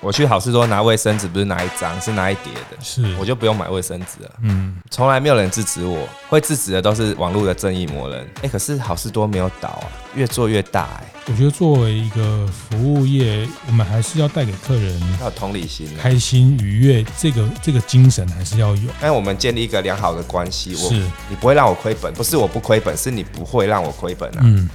[0.00, 4.30] 我去好事多拿卫生纸，不是拿一张，是拿一叠的，是我就不用买卫生纸了。
[4.42, 8.20] 嗯，从来没有人制止我，会制止的都是网络的正义魔人。
[8.36, 11.32] 哎、欸，可是好事多没有倒啊，越做越大哎、欸。
[11.32, 18.90] 我觉得作为一个服务业，我们还是要带给客人要有同理心、开心愉悦，这个这个精神还是要有。
[19.00, 20.94] 但我们建立一个良好的关系，是
[21.28, 24.40] 你不会让我亏本，不是我不亏本，是你不会让我亏本啊。
[24.42, 24.68] 嗯。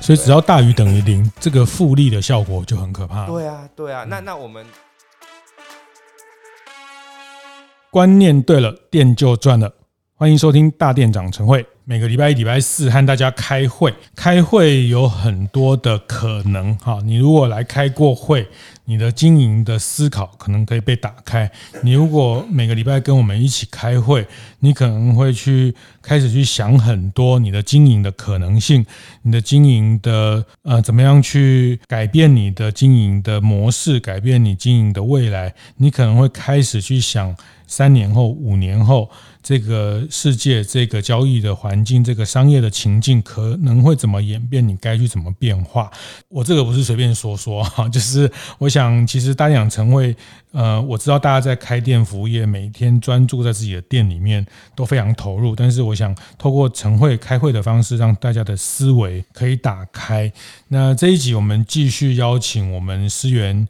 [0.00, 3.26] 所以只要大于等于零，这个复利的效果就很可怕。
[3.26, 4.04] 对啊，对啊。
[4.04, 4.66] 那那我们
[7.90, 9.72] 观念对了，店就赚了。
[10.14, 11.64] 欢迎收听大店长晨会。
[11.90, 17.00] 每个礼拜一、礼拜四和大家开会，开会有很多的可能哈。
[17.02, 18.46] 你如果来开过会，
[18.84, 21.50] 你的经营的思考可能可以被打开。
[21.82, 24.24] 你如果每个礼拜跟我们一起开会，
[24.60, 28.86] 你可能会去开始去想很多你的经营的可能性，
[29.22, 35.52] 你的经营的呃怎么样去改变你的经营的模式，改变你经营的未来。
[35.78, 37.34] 你可能会开始去想
[37.66, 39.10] 三年后、五年后
[39.42, 45.90] 这个世界、这个交易的环境、这个商业的情境可能会怎么演变，你该去怎么变化？
[46.28, 50.14] 我这个不是随便说说哈， 就是我想，其实大店长晨会，
[50.52, 60.30] 呃，我知道大家在开店服务业，每天专注在自己的店里面都非常投入，但是我想透过晨会开会的方式，让大家的思维可以打开。
[60.68, 63.66] 那这一集我们继续邀请我们思源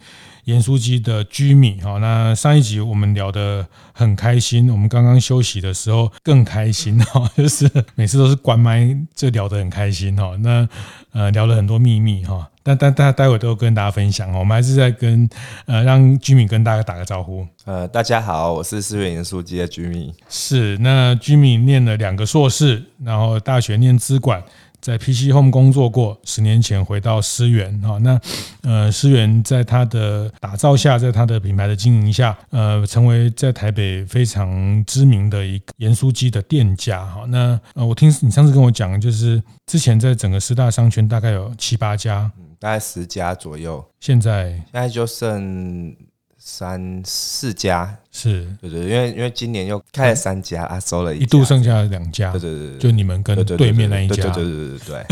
[0.50, 10.36] 盐酥鸡的居民哈，那上一集我们聊得很开心，我们刚刚休息的时候更开心哈， 就是每次都是关麦就聊得很开心哈。
[10.40, 10.68] 那
[11.12, 15.28] 呃聊了很多秘密哈，但但大家待会都跟大家分享哈，我们还是在跟
[15.66, 17.46] 呃让居民跟大家打个招呼。
[17.64, 20.12] 呃，大家好，我是思源盐酥鸡的居民。
[20.28, 24.42] 是，那居民念了两个硕士，然后大学念资管。
[24.80, 28.20] 在 PC Home 工作过，十年前回到思源哈，那
[28.62, 37.24] 呃思源在他的打造下，在他的品牌的经营下，呃成为在台北非常知名的一个盐酥鸡的店家哈。
[37.28, 45.94] 那呃我听你上次跟我讲，就是之前在整个师大商圈大概有七八家，大概十家左右，现在现在就剩。
[46.40, 47.96] 三四家。
[48.10, 48.44] 是。
[48.60, 55.04] 对对，因为因为今年又开了三家啊，收了一一度剩下两家，对对对，就你们跟对面那一家，对对对对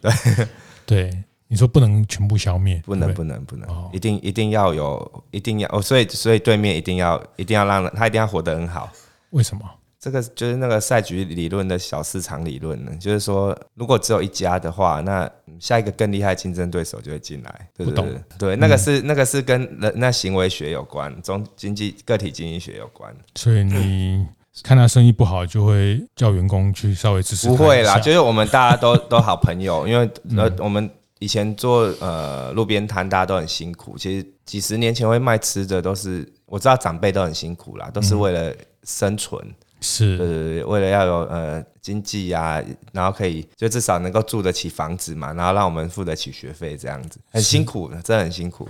[0.00, 0.46] 对 对。
[0.86, 8.92] 对，你说不能全部消灭，不能不能不能，一定一定要有，一定要哦，所以所以对面一定要一定要让他一定要活得很好，
[9.30, 9.62] 为什么？
[10.06, 15.28] 这个就是那个赛局理论的小市场理论呢，就是说，如果只有一家的话，那
[15.58, 17.68] 下一个更厉害竞争对手就会进来。
[17.76, 18.04] 对不对？
[18.38, 23.12] 对，那个是那个是跟人那行为学有关，中经济个体经济学有关。
[23.34, 24.24] 所以你
[24.62, 27.48] 看他生意不好，就会叫员工去稍微支持。
[27.48, 33.98] 不会啦，就是我们大家都 都好朋友，因为呃我们以前做呃路边摊，大家都很辛苦。
[33.98, 39.44] 其实几十年前会卖吃的，都是我知道长辈都很辛苦啦，都是为了生存。
[39.80, 48.68] 是，呃，为了要有呃经济呀，然后可以就至少能够住得起房子嘛，然后让我们付得起学费，这样子很辛苦的，真的很辛苦。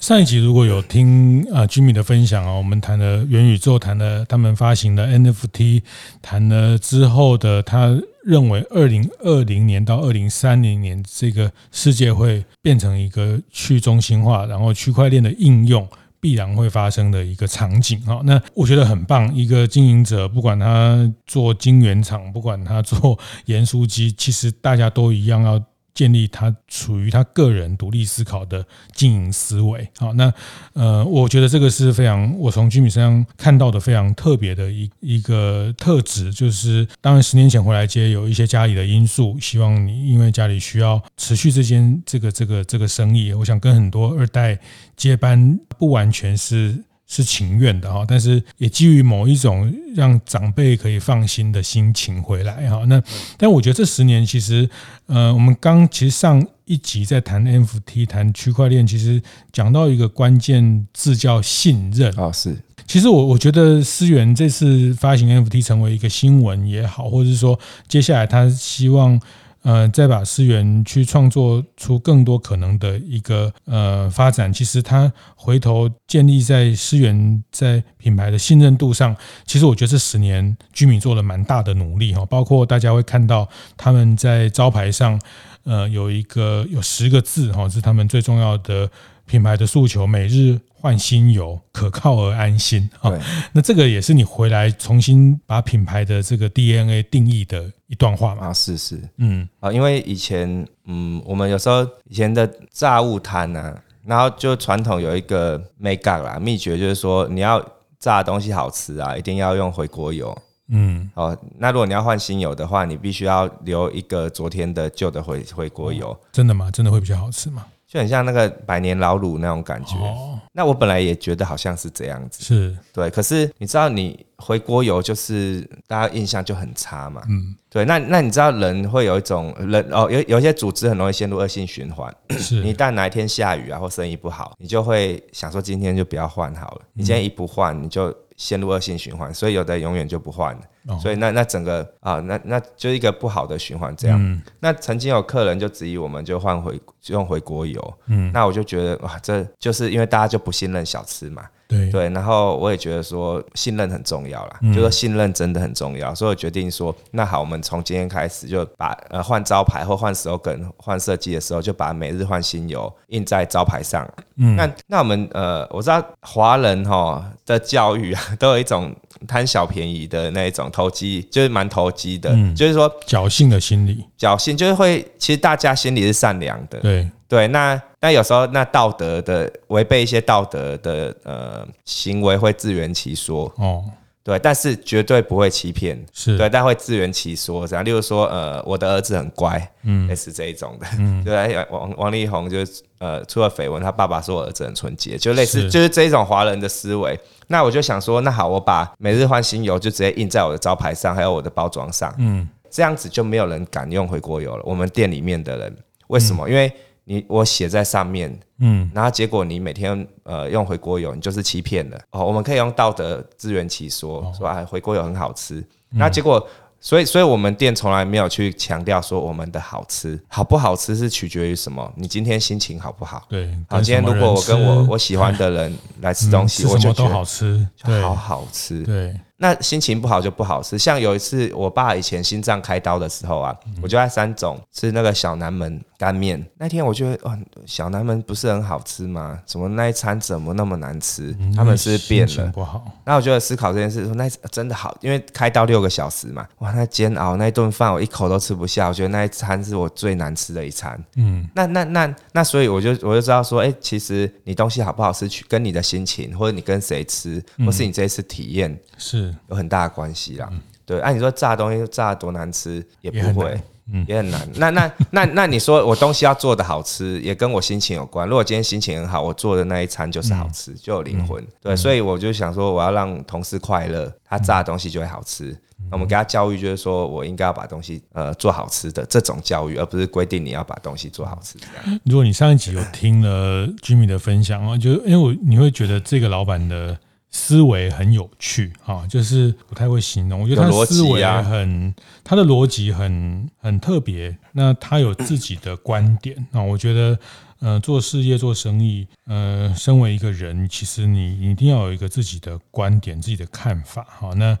[0.00, 5.82] 上一集如果有听啊居米的分享啊，我们谈了元宇宙，谈了他们发行的 NFT，
[6.20, 15.86] 谈了之后的他认为二零二零年到二零三零年这个世界会变成一个去中心化，然后区块链的应用。
[16.20, 19.34] 必然会发生的一个场景哈，那我觉得很棒。
[19.34, 25.60] 一个经营者，不管他做晶圆厂，不管他做盐酥鸡，其实大家都一样要。
[26.00, 29.86] 建立他处于他个人独立思考的经营思维。
[29.98, 30.32] 好，那
[30.72, 44.58] 呃，我觉得这个是非常我从居米身上看到的非常特别的一一个特质，就是当然十年前回来接有一些家里的因素，希望你因为家里需要持续这间这个这个这个生意，我想跟很多二代
[44.96, 46.82] 接班不完全是。
[47.12, 52.84] 是情愿的哈，但是也基于某一种让长辈可以放心的心情回来哈。
[52.86, 53.02] 那
[53.36, 54.70] 但我觉得这十年其实，
[55.06, 59.20] 呃，我们刚其实上一集在谈 NFT、谈区块链，其实
[59.52, 62.30] 讲到一个关键字叫信任啊。
[62.30, 67.58] 是，其实我我觉得思源这次发行 NFT 成为一个新闻也好，或者是说
[67.88, 69.20] 接下来他希望。
[69.62, 79.14] 呃，再把思源去创作出更多可能的一个呃发展，其实他回头建立在思源在品牌的信任度上，
[79.44, 85.20] 其实我觉得这十年居民做了蛮大的努力哈，包括大家会看到他们在招牌上，
[85.64, 88.90] 呃，有一个有十个字哈，是他们最重要的。
[89.26, 93.10] 品牌的诉求，每日换新油，可靠而安心啊。
[93.10, 93.20] 对
[93.52, 98.46] 那这个也是你回来重新把品牌的这个 DNA 定义的一段话嘛？
[98.46, 107.64] 啊，是是，嗯啊，因为以前嗯，我们有时候以前的炸物摊呢，然后就传统有一个眉角啦，秘诀就是说你要
[107.98, 110.36] 炸的东西好吃啊，一定要用回锅油。
[110.72, 116.16] 嗯，哦，那如果你要换新油的话，你必须要留一个昨天的旧的回回锅油。
[116.32, 116.70] 真的吗？
[116.70, 117.66] 真的会比较好吃吗？
[117.86, 119.96] 就很像那个百年老卤那种感觉。
[119.96, 123.08] 哦，那我本来也觉得好像是这样子，是，对。
[123.10, 127.22] 可是你知道，你回锅油就是大家印象就很差嘛。
[127.28, 127.84] 嗯，对。
[127.84, 132.12] 那那你知道人会有一种人哦，有有一些组织很容易陷入恶性循环。
[132.30, 132.56] 是。
[132.64, 136.82] 你一旦哪一天下雨啊，或生意不好，你就会想说今天就不要换好了。
[136.94, 139.32] 你今天一不换，你就陷入恶性循环。
[139.34, 140.62] 所以有的永远就不换了。
[140.86, 144.18] 哦、所以那那整个啊，那那就一个不好的循环这样。
[144.18, 147.94] 嗯、那曾经有客人就质疑我们就换回用回国油。
[148.06, 151.44] 嗯，那我就觉得哇，这就是因为大家就不信任小吃嘛。
[151.70, 164.06] 对对，然后我也觉得说信任很重要啦，嗯、就说信任真的很重要，所以我决定说，那好，我们从今天开始就把呃换招牌或换 slogan 换设计的时候，就把每日换新油印在招牌上。
[164.36, 168.92] 嗯，那那我们呃，我知道华人哈的教育啊，都有一种
[169.28, 176.80] 贪小便宜的那一种投机，就是蛮投机的，嗯、就是说侥幸的心理，侥幸就是会，其实大家心里是善良的。
[176.80, 177.08] 对。
[177.30, 183.52] 对，那那有时候那道德的违背一些道德的呃行为会自圆其说。
[183.56, 183.84] 哦，
[184.22, 186.38] 对，但是绝对不会欺骗，是。
[186.38, 195.70] 对，但会自圆其说这样，例如说呃我的儿子很乖，嗯，类似这一种的，嗯，对，王王力宏就是呃出了绯闻，他爸爸说我儿子很纯洁，就类似是。
[195.70, 197.18] 就是这一种华人的思维。
[197.48, 204.62] 那我就想说，那好，我把每日换新油就直接印在我的招牌上，还有我的包装上，嗯，这样子就没有人敢用回锅油了。
[204.64, 205.76] 我们店里面的人。
[206.08, 206.48] 为什么？
[206.48, 206.72] 嗯、因为
[207.04, 212.24] 你我写在上面，嗯，然后结果你每天呃用回锅油，你就是欺骗了哦。
[212.24, 216.46] 我们可以用道德自圆其说，说啊回锅油很好吃，那结果。
[216.82, 221.92] 所以，所以我们店从来没有去强调说我们的好吃好不好吃是取决于什么？
[221.94, 223.22] 你今天心情好不好？
[223.28, 227.68] 对，好，今天如果我跟我我喜欢的人来吃东西，我就觉得好吃，
[228.00, 228.82] 好好吃。
[228.82, 229.14] 对。
[229.42, 230.78] 那心情不好就不好吃。
[230.78, 236.44] 像有一次，我爸以前心脏开刀的时候啊，我就在三种吃那个小南门干面。
[236.58, 239.40] 那天我觉得，哦，小南门不是很好吃吗？
[239.46, 241.34] 怎么那一餐怎么那么难吃？
[241.56, 242.52] 他们是变了。
[242.52, 242.84] 不好。
[243.06, 248.88] 那我觉得思考这件事，说那真的好，因为开刀六个小时嘛，哇，那煎熬那一顿饭我一口都吃不下。
[248.88, 251.02] 我觉得那一餐是我最难吃的一餐。
[251.16, 259.29] 嗯，那那那那，所以我就我就知道说，哎，其实你东西好不好吃，去跟你的心情，或者你跟谁吃，或是你这一次体验是。
[259.48, 263.60] 有很大的关系啦，嗯、对，按、啊、你说炸东西炸得多难吃也不会，也很难。
[263.92, 268.28] 嗯、也很难那那 那那你说我东西要做的好吃，也跟我心情有关。
[268.28, 271.42] 如果今天心情很好，我做的那一餐就是好吃，嗯、就有灵魂。
[271.42, 275.56] 嗯、对，所以我就想说，我要让同事快乐，他炸的东西就会好吃。
[275.90, 281.58] 我们给他教育，就是说我应该要把东西呃做好吃的这种教育，而不是规定你要把东西做好吃。
[282.04, 286.96] 如果你上一集有听了 Jimmy 的分享啊，就因为我你会觉得这个老板的。
[287.32, 290.42] 思维很有趣啊，就是不太会形容。
[290.42, 291.94] 我觉得他的思维很，
[292.24, 294.36] 他的逻辑很很特别。
[294.52, 297.18] 那他有自己的观点啊，我觉得，
[297.60, 304.04] 呃，做事业做生意，呃，身为一个人，其实你一定要有一个自己的观点、自己的看法。
[304.08, 304.58] 好，那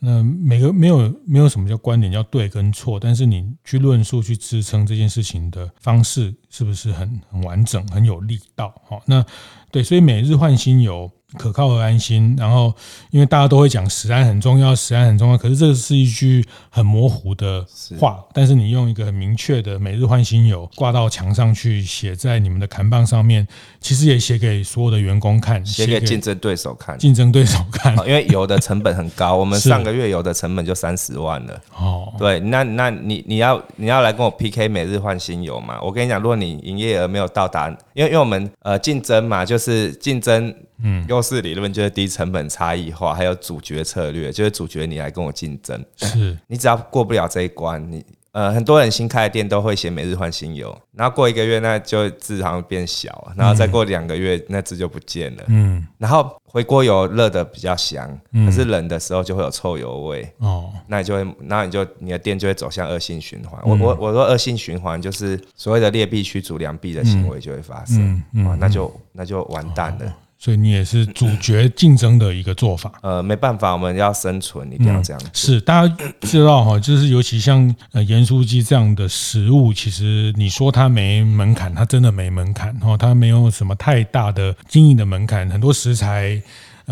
[0.00, 8.74] 那每个没有没有什么叫观点叫对跟错，但是你去论述去支撑这件事情的方式，是不是很很完整、很有力道？
[8.86, 9.24] 好，那
[9.70, 11.10] 对，所以每日换新油。
[11.38, 12.74] 可靠和安心，然后
[13.10, 17.64] 因为大家都会讲食安很重要，食安很重要，可是这是一句很模糊的
[17.98, 18.16] 话。
[18.16, 23.46] 是但是你用一个很明确的“每日换新油”挂到墙上去，写在你们的看板上面，
[23.80, 27.96] 其实也写给所有的员工看，写给竞争对手看，竞争对手看。
[28.06, 31.60] 因为油的成本很高，我们上个月油的成本就三十万了。
[31.76, 35.80] 哦，对，那那你你要你要来跟我 PK 每日换新油嘛？
[35.80, 40.54] 我跟你讲，如果你营业额没有到达，因为因为我们呃竞争嘛，就是竞争。
[40.82, 46.36] 嗯，优势理论就是低成本差异化，还有主角策略，就是主角你来跟我竞争，是。
[46.48, 63.60] 你只要过不了这一关，你呃很多人新开的店都会写每日换新油，然后过一个月那就字好像变小，然后再过两个月那字就不见了，嗯，然后回锅油热的比较香，可是冷的时候就会有臭油味，哦，那你就会，那你就你的店就会走向恶性循环。
[63.64, 70.16] 我我我说恶性循环就是所谓的劣币驱逐良币的行为就会发生，啊，那就那就完蛋了。
[70.42, 72.90] 所以你也是主角竞争的一个做法。
[73.02, 75.30] 呃，没办法，我们要生存，一定要这样、嗯。
[75.34, 86.40] 是，大家知道哈，就是尤其像呃盐酥鸡这样的食物，其实你说它没门槛，它真的没门槛哈，它没有什么太大的经营的门槛，很多食材。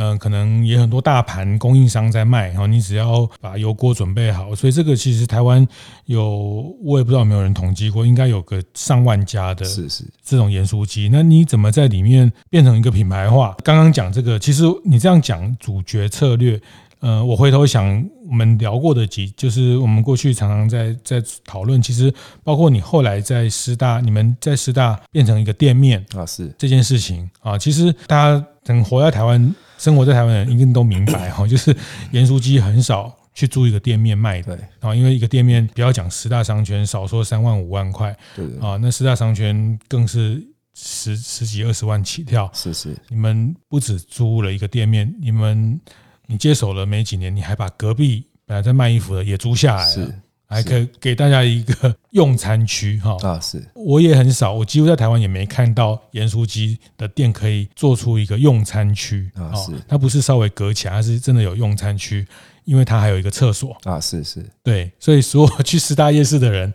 [0.01, 5.67] 嗯、呃，可能也很多大盘供应商在卖，然后你只要把油锅准备好，所以这个其实台湾
[6.05, 11.09] 有，我也不知道有没有人统计过，应该有个上万家的，是是这种盐酥鸡。
[11.11, 13.57] 那你怎么在里面变成一个品牌化？
[13.65, 16.61] 刚刚讲这个，其实你这样讲主角策略，
[17.01, 22.15] 呃，我回头想我们聊过的几，就是我们过去常常在在讨论，其实
[22.45, 29.53] 包括你后来在师大，你们在师大变成一个店面啊，是这件事情啊，其实大家等活在台湾。
[29.79, 31.75] 生活在台湾的人一定都明白哈，就是
[32.11, 40.45] 盐酥鸡很少去租一个店面卖的啊，因为一个店面不要讲十大商圈，少说三万五万块，对啊，那十大商圈更是
[40.75, 42.51] 十十几二十万起跳。
[42.53, 45.81] 是是，你们不止租了一个店面，你们
[46.27, 50.13] 你接手了没几年，你还把隔壁本来在卖衣服的也租下来了。
[50.49, 53.17] 还可以给大家一个用餐区哈。
[53.23, 62.27] 啊，是，我也很少，我几乎在台湾也没看到盐酥鸡的店可以做出一个用餐区啊，是，它不是稍微隔起来，它是真的有用餐区，
[62.65, 63.77] 因为它还有一个厕所。
[63.85, 66.73] 啊，是是，对，所以说去十大夜市的人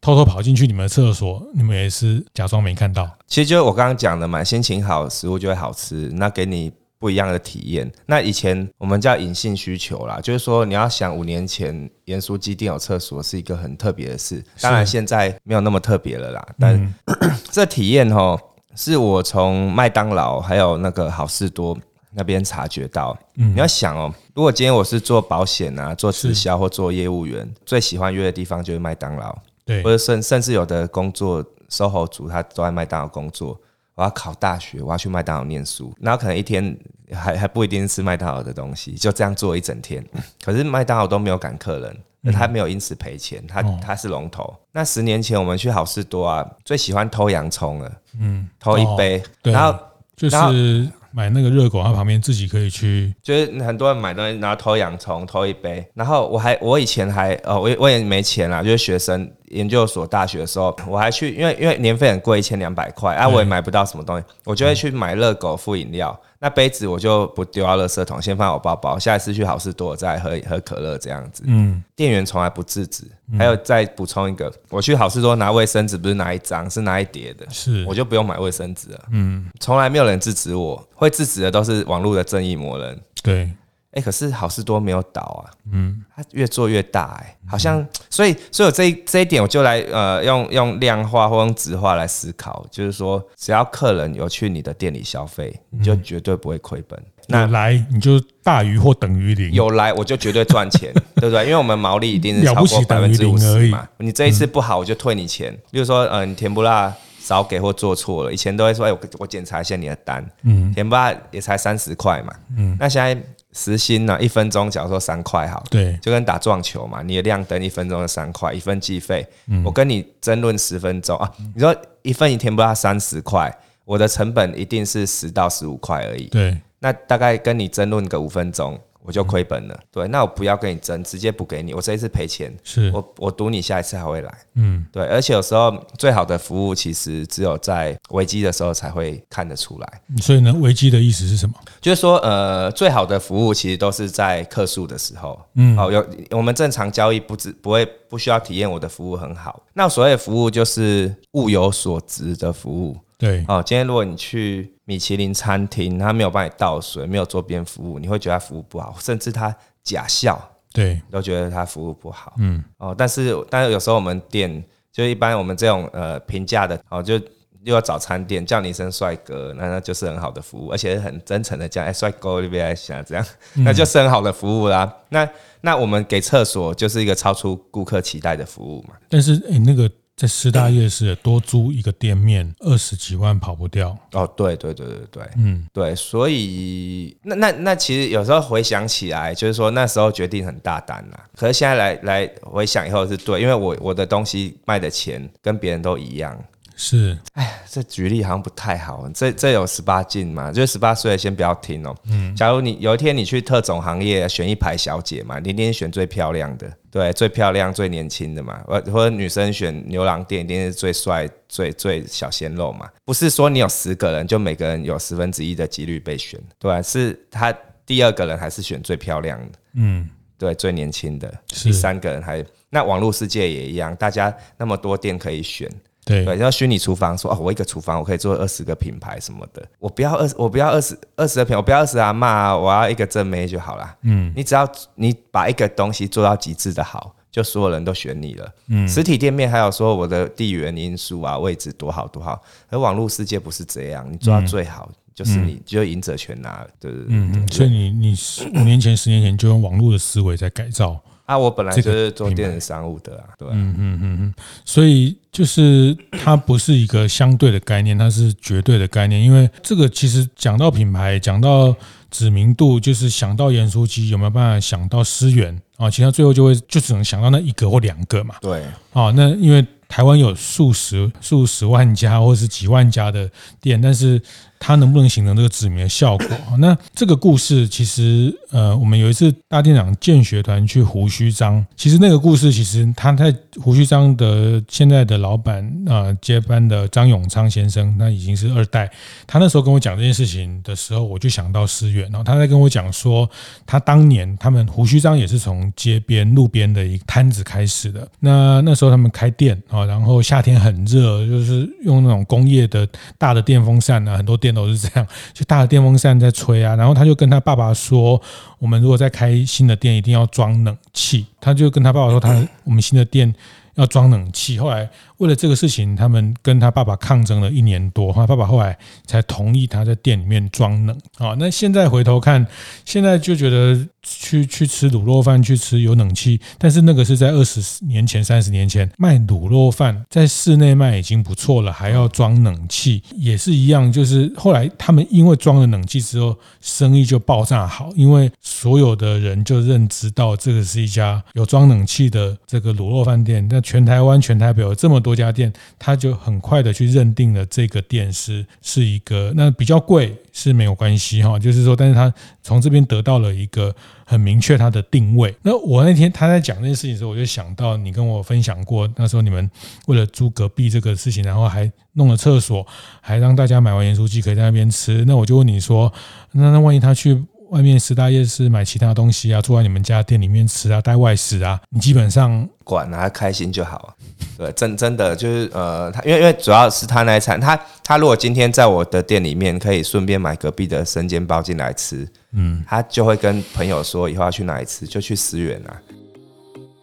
[0.00, 3.08] 偷偷跑进去你们的厕所，你们也是假装没看到。
[3.26, 6.72] 其实就是我刚刚讲的嘛，心情好，食物就会好吃，那给你。
[7.00, 7.90] 不一样的体验。
[8.06, 16.46] 那以前我们叫隐性需求啦，就是说你要想五年前盐酥鸡店有厕所是一个很特别的事，当然现在没有那么特别了啦。
[16.58, 16.94] 但、嗯、
[17.50, 18.38] 这体验哦，
[18.76, 21.74] 是我从麦当劳还有那个好事多
[22.12, 23.16] 那边察觉到。
[23.36, 33.58] 嗯、你要想哦，如果今天我是做保险啊、做直销或做业务员，最喜欢约的地方就是麦当劳，对，或者甚甚至有的工作 SOHO 族他都在麦当劳工作。
[34.00, 36.74] 我要考大学，我要去麦当劳念书，然后可能一天
[37.12, 40.02] 还还不一定吃麦当劳的东西，就这样做一整天。
[40.42, 44.56] 可是麦当劳都没有赶客人，那他没有因此赔钱，他他是龙头。
[44.72, 49.78] 那十年前我们去好事多啊，最喜欢偷洋葱了，嗯，偷一杯，然后
[50.16, 55.86] 就是买那个热狗，它旁边自己可以去，就是很多人买东西，然后偷洋葱，偷一杯。
[55.92, 59.30] 然后我还我以前还呃，我我也没钱啦，就是学生。
[59.50, 66.18] 研究所、大学的时候，我还去，因为因为年费很贵，一千两百块，啊，我也买不到什么东西，我就会去买热狗附饮料。
[66.42, 68.98] 那杯子我就不丢到垃圾桶，先放我包包。
[68.98, 71.42] 下一次去好事多再喝喝可乐这样子。
[71.46, 73.04] 嗯，店员从来不制止。
[73.38, 77.46] 还有再补充一个，我去好事多拿卫生纸，不是拿一张，是拿一叠的。
[77.50, 79.00] 是，我就不用买卫生纸了。
[79.12, 82.98] 嗯，从来没有人制止我，会制止的都是网络的正义魔人。
[83.22, 83.50] 对。
[83.92, 97.02] 哎，可是好事多没有倒啊，嗯，它越做越大，哎，好像，所以，所以我这一这一点，我就来呃，用用量化或用质化来思考，就是说，只要客人有去你的店里消费，你就绝对不会亏本。
[97.26, 101.42] 那来你就大于或等于零，有来我就绝对赚钱， 对不对？
[101.44, 103.88] 因为我们毛利一定是超过百分之五十嘛。
[103.98, 105.52] 你这一次不好，我就退你钱。
[105.72, 113.20] 比如说，嗯，你甜不辣少给或做错了，以前都会说，哎，我我检查一下你的单，嗯，甜不辣也才三十块嘛，嗯，那现在。
[113.52, 114.16] 时薪呢？
[114.20, 119.26] 一分钟，假如说三块好，对，就跟打撞球嘛，你的亮灯一分钟就三块，一分计费。
[119.48, 123.52] 嗯，我跟你争论十分钟啊，你说一份一天不到三十块，
[123.84, 126.26] 我的成本一定是十到十五块而已。
[126.26, 128.78] 对，那大概跟你争论个五分钟。
[129.02, 131.72] 我就亏本了，嗯、对，那我不要跟你争，直接补给你。
[131.72, 135.04] 我这一次赔钱，是我我赌你下一次还会来，嗯，对。
[135.06, 140.02] 而且有时候最好的服务其实只有在危机的时候才会看得出来。
[140.20, 141.54] 所以呢，危机的意思是什么？
[141.80, 149.62] 就是说，呃，最好的服务其实都是在客诉的时候，嗯，哦，有我们正常交易不只不会不需要体验我的服务很好。
[149.72, 152.96] 那所谓的服务就是物有所值的服务。
[153.20, 160.40] 对，哦，今天如果你去米其林餐厅，他没有帮你倒水，没有桌边服务，你会觉得他服务不好，甚至他假笑，
[160.72, 162.32] 对，都觉得他服务不好。
[162.38, 167.20] 嗯，哦，但是但是有时候我们店就一般我们这种呃平价的哦，就
[167.64, 174.90] 又要早餐店叫你一声帅哥，那那就是很好的服务，而且很真诚的讲，哎，帅哥，你别来想这样，那就是很好的服务啦。
[175.10, 175.28] 那
[175.60, 178.94] 那我们给厕所就是一个超出顾客期待的服务嘛。
[179.10, 179.90] 但是哎，那个。
[180.20, 183.96] 在师大夜市多租一个店面，二十几万跑不掉。
[184.12, 191.18] 哦，对对对对对，嗯，对，所以那那那其实有时候回想起来，就是说那时候决定很大胆呐。
[191.34, 196.38] 可是现在来来回想以后是对，因为我我的东西卖的钱跟别人都一样，
[196.82, 199.06] 是，哎，这举例好像不太好。
[199.12, 200.50] 这这有十八禁嘛？
[200.50, 201.94] 就十八岁先不要听哦。
[202.06, 208.62] 嗯，假如你有一天你去特种行业选一排小姐嘛，你一定选最漂亮的，对，最漂亮、最年轻的嘛。
[208.66, 212.88] 或或者女生选牛郎店，一定是最帅、最最小鲜肉嘛。
[213.04, 219.58] 不是说你有十个人，就每个人有十分之一的几率被选，对，是他第二个人还是选最漂亮的？
[219.74, 220.08] 嗯，
[220.38, 221.30] 对，最年轻的。
[221.48, 225.70] 第三个人还那网络世界也一样，大家那么多店可以选。
[226.10, 233.96] 对，对，要虚拟厨房说哦，我一个厨房我可以做二十个品牌什么的，我不要二十，我不要二十二十个品，我不要二十阿嬷，我要一个正妹就好了。
[234.02, 238.52] 嗯，你只要你把一个东西做到极致的好，就所有人都选你了。
[238.68, 247.06] 嗯，实体店面还有说我的地缘因素啊，位置多好多好，而网络世界不是这样，你做到最好就是你就赢者全拿了，对对对？
[247.10, 248.16] 嗯，所以你你
[248.54, 251.00] 五年前、十年前就用网络的思维在改造。
[251.30, 253.54] 啊，我本来就是做电子商务的啊，对吧？
[253.54, 254.34] 嗯嗯嗯嗯，
[254.64, 259.22] 所以就是它不是一个相对的概念，它是绝对的概念。
[259.22, 261.72] 因为这个其实讲到品牌，讲到
[262.10, 265.88] 知名度，就是想到盐酥鸡有没有办法想到思源啊？
[265.88, 268.34] 其他最后就会就只能想到那一个或两个嘛。
[268.40, 274.20] 对啊，那因为台湾有数十数十万家或是几万家的店，但是。
[274.62, 276.28] 它能不能形成这个指名的效果？
[276.58, 288.90] 那这个故事其实，呃，我们有一次大店长建学团去胡须张，其实那个故事其实他在胡须张的现在的老板啊、呃，接班的张永昌先生，那已经是二代。
[289.26, 293.28] 他那时候跟我讲这件事情的时候，我就想到思远，然后他在跟我讲说，
[293.64, 298.06] 他当年他们胡须张也是从街边路边的一个摊子开始的。
[298.20, 302.86] 那那时候他们开店啊，然后夏天很热，就是用那种工业的
[303.16, 304.49] 大的电风扇啊，很多电。
[304.54, 308.20] 都是这样， 就大的电风扇在吹啊，然后他就跟他爸爸说
[308.58, 313.34] ：“我们如果再开新的店，一定要装冷气。”他就跟他爸爸说：“他 我们新的店
[313.74, 314.88] 要装冷气。”后来。
[315.20, 321.36] 为了这个事情，他们跟他爸爸抗争了一年多，他爸爸后来才同意他在店里面装冷啊。
[321.38, 322.46] 那现在回头看，
[322.86, 333.92] 现在就觉得去去吃卤肉饭，去吃有冷气，但是那个是在二十年前、三十年前卖卤肉饭，在室内卖已经不错了，还要装冷气，也是一样。
[333.92, 343.46] 就是后来他们因为装了冷气之后，生意就爆炸好，因为所有的人就认知到这个是一家有装冷气的这个卤肉饭店。
[343.50, 345.09] 那全台湾、全台北有这么多。
[345.10, 352.12] 多家店，他就很快的去认定了这个店是是一个，那比较贵是没有关系哈，就是说，但是他
[352.42, 353.74] 从这边得到了一个
[354.04, 355.34] 很明确他的定位。
[355.42, 359.50] 那我那天他在讲这件事情的时候，我就想到你跟我分享过，那时候你们
[359.86, 362.64] 为了租隔壁这个事情，然后还弄了厕所，
[363.00, 365.04] 还让大家买完盐酥鸡可以在那边吃。
[365.04, 365.92] 那我就问你说，
[366.32, 367.20] 那那万一他去？
[367.50, 373.96] 外面十大夜市买其他东西啊，住在你们家店里面吃啊，带外食啊，你基本上管他开心就好。
[374.38, 385.74] 对，真真的就是呃，他因为因为主要是他那一餐，他他如果今天在我的店里面可以顺便买隔壁的生煎包进来吃，嗯，他就会跟朋友说以后要去哪里吃，就去思源啊。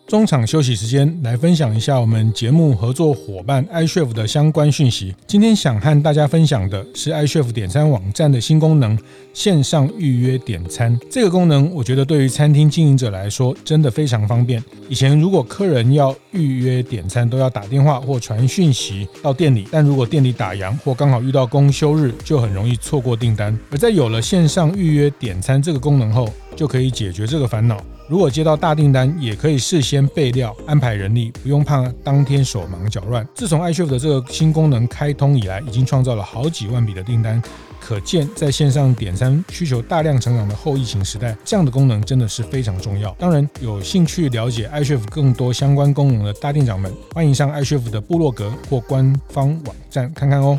[0.07, 5.13] 中场休息时间，来分享一下我们节目合作伙伴 iChef 的相关讯息。
[5.27, 8.97] 今天想和大家分享的是 iChef 点餐网站的新功能——
[9.33, 10.97] 线上预约点餐。
[11.11, 14.63] 这个功能，我觉得对于餐厅经营者来说，真的非常方便。
[14.87, 23.57] 以前如果客人要预约点餐，都要打电话或传讯息到店里，但如果店里打烊或刚好遇到公休日，就很容易错过订单。
[23.69, 27.77] 而在有了线上预约点餐这个功能后，就可以解决这个烦恼。
[28.07, 33.27] 如果接到大订单，也可以事先备料、安排人力，不用怕当天手忙脚乱。
[33.35, 37.41] 自从 iChef 的这个新功能开通以来，已经创造了好几万笔的订单，
[37.81, 43.13] 可见在线上点餐需求大量成长的后疫情时代，这样的功能真的是非常重要。
[43.19, 50.57] 当然，有兴趣了解 iChef 更多相关功能的大店长们，欢迎上 iChef 的部落格或官方网站看看哦。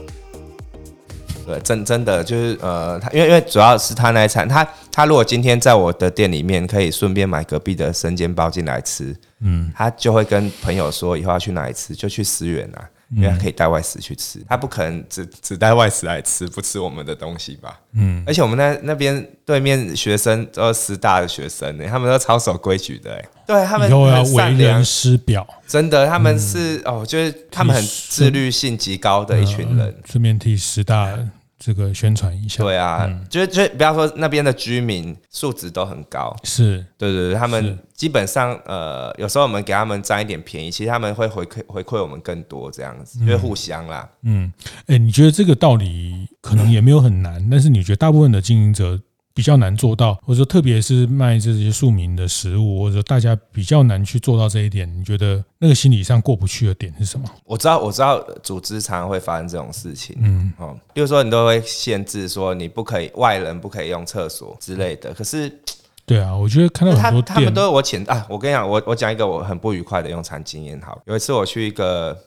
[1.46, 12.82] 对，真真的就是呃，他因为因为主要是他那一餐，他他如果今天在我的店里面可以顺便买隔壁的生煎包进来吃，嗯，他就会跟朋友说以后要去哪里吃，就去思源啊，
[13.14, 24.84] 因为他可以带外食去吃，他不可能只只带外食来吃，不吃我们的东西吧，嗯，而且我们那那边对面学生都是师大的学生呢，他们都超守规矩的，哎，对他们很善良。
[24.84, 31.16] 师表，真的，他们是哦，就是他们很自律性极高的一群人，顺便替师大。
[31.58, 36.84] 这个宣传一下，对啊，嗯、就就不要说那边的居民素质都很高，是。
[36.96, 44.08] 对对对，他们基本上呃，有时候我们给他们占一点便宜，其实他们会回馈回馈我们更多这样子，因为互相啦。
[44.22, 49.00] 嗯，哎、欸，你觉得这个道理可能也没有很难，但是你觉得大部分的经营者
[49.38, 57.30] 比较难做到，或者说特别是卖这些庶民的食物，或者说大家比较难去做到这一点，你觉得那个心理上过不去的点是什么？
[57.44, 65.48] 我知道，我知道，组织常常会发生这种事情，嗯，哦，比如说你都会限制说你不可以外人不可以用厕所之类的，可是，
[66.04, 72.18] 对啊，我觉得看到很多他他们都是我潜啊，我跟你讲，我我讲一个我很不愉快的用餐经验，好，有一次我去一个。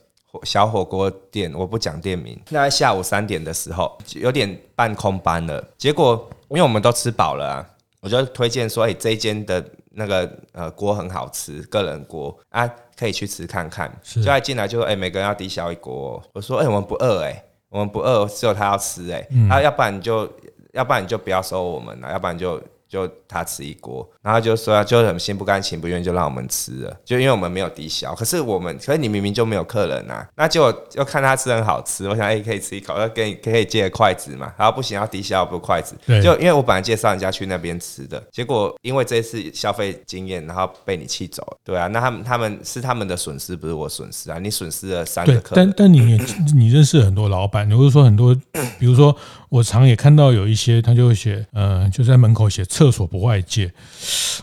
[0.44, 2.40] 小火锅店，我不讲店名。
[2.48, 5.62] 那在下午三点的时候，有点半空班了。
[5.76, 7.66] 结果，因为我们都吃饱了啊，
[8.00, 20.30] 我就推荐说：“哎、欸，这一间的那个呃锅很好吃，个人锅啊，可以去吃看看。”就他进来就说：“哎、欸，每个人要抵消一锅。”我说：“哎、欸，我们不饿，哎，我们不饿，只有他要吃，哎，他要不然你就，
[20.72, 22.60] 要不然你就不要收我们了，要不然就。”
[22.92, 46.20] 就他吃一锅，然后就说就很心不甘情不愿就让我们吃了，就因为我们没有抵消，可是我们，可是你明明就没有客人啊，那就又看他吃很好吃，我想哎、欸、可以吃一口，要给你可以借筷子嘛，然后不行要抵消不筷子，就因为我本来介绍人家去那边吃的，结果因为这次消费经验，然后被你气走了，对啊，那他们他们是他们的损失，不是我损失啊，你损失了三个客人，但但你也
[46.54, 48.36] 你认识很多老板，你会说很多，
[48.78, 49.16] 比如说。
[49.52, 53.72] 我常也看到有一些，他就会写，呃，就在门口写厕所不外借，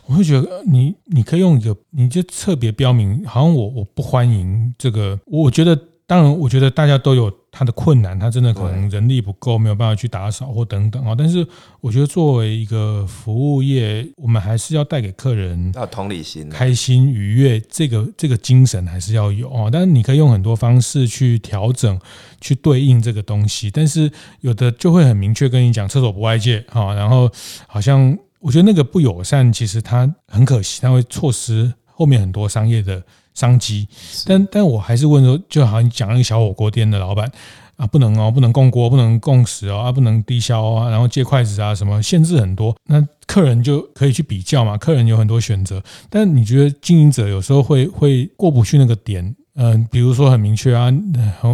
[0.05, 5.77] 我会觉得你你可以用一个，你就特别标明，好像我我不欢迎这个，我觉得。
[6.09, 11.13] 当然，我觉得大家都有他的困难，他真的可能人力不够，没有办法去打扫或等等啊。
[11.15, 11.45] 但是，
[11.81, 19.69] 我觉得作为一个服务业，我们还是要带给客人要同理心、开心、愉悦，这个这个精神还是要有啊。
[19.71, 21.99] 但是，你可以用很多方式去调整、
[22.41, 23.69] 去对应这个东西。
[23.69, 26.91] 但是，有的就会很明确跟你讲，厕所不外借啊。
[26.95, 27.29] 然后，
[27.67, 33.03] 好像我觉得那个不友善，其实它很可惜，它会错失后面很多商业的。
[33.35, 33.87] 商机，
[34.25, 37.31] 但但我还是问说，就好像你讲那个小火锅店的老板
[37.77, 50.89] 啊，不能哦，不能共锅，不能共食哦，啊，不能低消啊，然后借筷子啊，什么限制很多，那客人就可以去比较嘛，客人有很多选择，但你觉得经营者有时候会会过不去那个点，嗯，比如说很明确啊，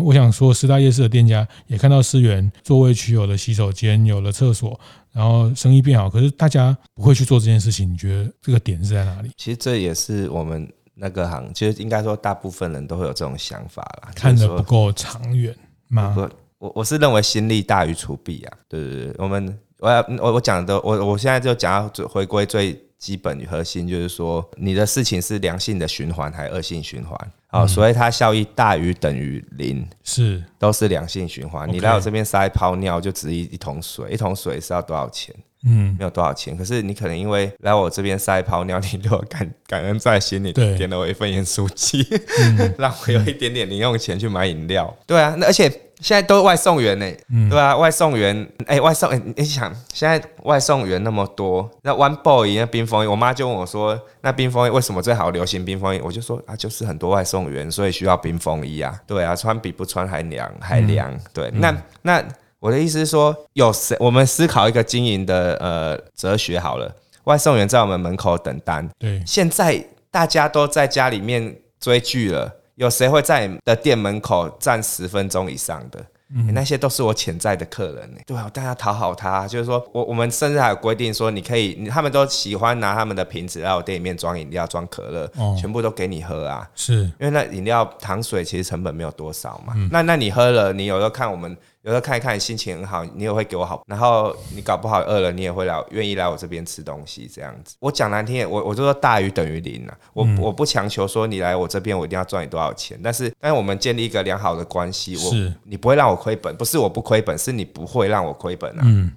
[0.03, 4.79] 我想说，十大夜市的店家也看到思源座位区有了洗手间，有了厕所，
[5.11, 9.31] 然后生意变好，可是大家不会去做这件事情，你觉得这个点是在哪里？
[9.35, 10.71] 其实这也是我们。
[10.97, 15.53] 那个行，其实应该说，大部分人都会有这种想法啦，看得不够长远
[15.89, 16.15] 吗？
[16.57, 27.15] 我我是认为心力大于储备啊，对对对，我们我要我我讲的，我我现在就讲到回归最基本核心，就是说你的事情是良性的循环还是恶性循环？
[27.45, 31.71] 好，所以它效益大于等于零，是都是良性循环。
[31.71, 35.35] 你来我这边撒一泡尿，就值一一桶水，一桶水是要多少钱？
[35.67, 42.03] 嗯，没有多少钱，可是你可能因为来我这边撒一泡尿，你对我感感恩在心里，点了我一份盐酥鸡，
[42.39, 44.91] 嗯、 让我有一点点零用钱去买饮料。
[45.05, 47.05] 对啊，那而且现在都是外送员呢，
[47.49, 55.99] 对啊，外送员，哎，外送，你想现在外送员那么多，那 One Boy 那冰风衣，我妈就问我说，那冰风衣为什么最好流行冰风衣？
[56.03, 58.99] 我就说啊，就是很多外送员，所以需要冰风衣啊。
[59.07, 61.13] 对啊，穿比不穿还凉，还凉。
[61.33, 62.23] 对，那那。
[62.61, 63.95] 我的意思是说，有谁？
[63.99, 66.91] 我们思考一个经营的呃哲学好了。
[67.25, 69.21] 外送员在我们门口等单，对。
[69.23, 76.05] 现在大家都在家里面追剧了，有谁会在你的店门口站十分钟以上的？
[76.33, 78.19] 嗯、欸，那些都是我潜在的客人呢。
[78.25, 86.67] 对啊，大家讨好他，就是说我我们甚至还有规定说，你可以，他们都喜欢拿他们的瓶子来我店里面装饮料、装可乐，哦，全部都给你喝啊。
[86.75, 89.73] 是，因为那饮料糖水其实成本没有多少嘛。
[89.75, 91.55] 嗯、那那你喝了，你有时候看我们。
[91.85, 93.83] 有时候看一看，心情很好，你也会给我好。
[93.85, 97.75] 然后你搞不好饿了，你也会来，愿意来我这边吃东西，这样子。
[97.79, 99.95] 我讲难听点，我我就说大于等于零啊。
[100.11, 102.99] 我我不强求说你来我这边，我一定要赚你多少钱。
[103.03, 108.81] 但是，但是我们建立一个良好的关系，我你不会让我亏本，不是我不亏本，是你不会让我亏本啊。
[108.83, 109.11] 嗯，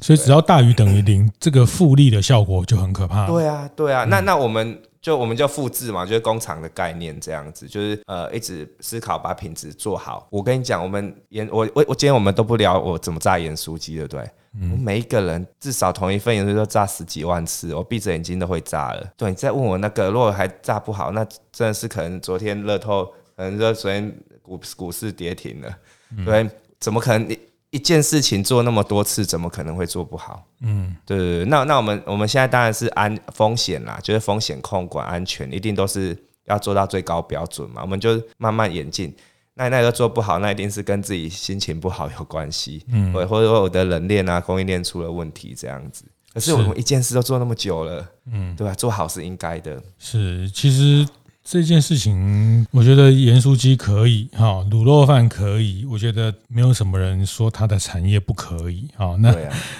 [0.00, 3.28] 所以只要大于等于零，这个复利的效果就很可怕。
[3.28, 4.02] 对啊，对啊。
[4.04, 4.82] 那那我们。
[5.00, 10.26] 就我们就复制嘛，就是工厂的概念这样子，就是呃一直思考把品质做好。
[10.30, 14.30] 我跟你讲，我们盐我我我今天我们都不聊我怎么炸盐酥鸡，对不对？
[14.60, 19.06] 嗯，我每一个人至少同一份盐酥鸡都炸十几万次，我闭着眼睛都会炸了。
[19.16, 23.04] 对，你再问我那个，如果还炸不好，那真的是可能昨天乐透，
[23.36, 25.78] 可能就昨天股股市跌停了。
[26.24, 26.48] 对，
[26.80, 27.38] 怎么可能你？
[27.70, 30.42] 一件事情做那么多次，怎么可能会做不好？
[30.62, 31.44] 嗯，对对对。
[31.44, 37.82] 那那我们我们现在当然是安风险啦，就是风险控管安全，一定都是要做到最高标准嘛。
[37.82, 39.14] 我们就慢慢演进。
[39.54, 42.84] 那那个做不好，那一定是跟自己心情不好有关系。
[42.88, 46.04] 嗯，或或者说我的冷链啊、供应链出了问题这样子。
[46.32, 48.72] 可是我们一件事都做那么久了，嗯，对吧？
[48.74, 49.82] 做好是应该的。
[49.98, 51.06] 是，其实。
[51.50, 59.16] 这件事情，我觉得盐酥鸡可以哈，卤肉饭可以，我觉得没有什么人说它的产业不可以哈。
[59.18, 59.34] 那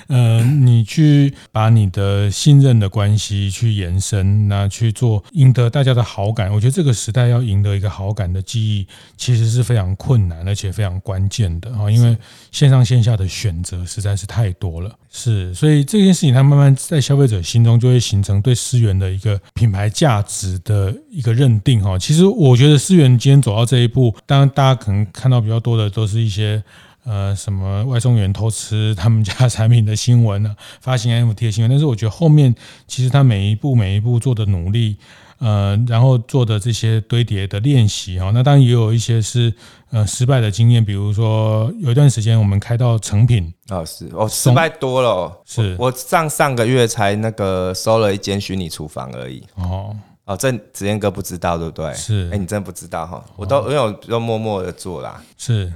[0.06, 8.86] 呃，你去把你的信任的关系去延伸，那去做赢得大家的好感，我觉得这个时代要赢得一个好感的记忆，
[9.18, 12.16] 其实是非常困难而且非常关键的啊，因为
[12.50, 14.90] 线上线下的选择实在是太多了。
[15.10, 21.98] 是，所以这件事情它慢慢在消费者心中就会形成对思源的一个品牌价值的一个认定哈。
[21.98, 26.62] 其实我觉得思源今天走到这一步，当然大家可能看到比较多的都是一些
[27.04, 31.70] 呃什么外送员偷吃他们家产品的新闻呢，发行 NFT 的新闻。
[31.70, 32.54] 但是我觉得后面
[32.86, 34.96] 其实他每一步每一步做的努力。
[35.40, 39.54] 呃，然后做的这些堆叠的练习哈，那当然也有一些是
[39.92, 49.96] 呃失败的经验，比如说有一段时间我们开到成品啊，是哦，失败多了，哦，是我，我上上个月才那个收了一间虚拟厨房而已哦
[50.28, 51.92] 哦，这子燕哥不知道对不对？
[51.94, 55.72] 是，哎，你真的不知道哈，我都因为我都默默的做啦，是